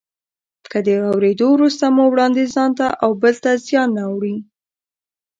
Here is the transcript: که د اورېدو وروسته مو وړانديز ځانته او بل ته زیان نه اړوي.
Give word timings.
که 0.71 0.79
د 0.87 0.89
اورېدو 1.11 1.47
وروسته 1.53 1.83
مو 1.95 2.03
وړانديز 2.11 2.49
ځانته 2.57 2.87
او 3.03 3.09
بل 3.21 3.35
ته 3.43 3.51
زیان 3.67 3.89
نه 3.95 4.03
اړوي. 4.11 4.35